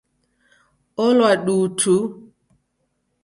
[1.05, 1.93] Olwa duu tu.